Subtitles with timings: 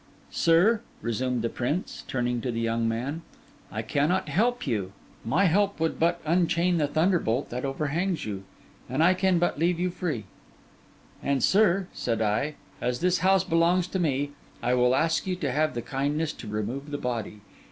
[0.31, 3.21] 'Sir,' resumed the prince, turning to the young man,
[3.71, 4.93] 'I cannot help you;
[5.23, 8.43] my help would but unchain the thunderbolt that overhangs you;
[8.89, 10.23] and I can but leave you free.'
[11.21, 14.31] 'And, sir,' said I, 'as this house belongs to me,
[14.63, 17.41] I will ask you to have the kindness to remove the body.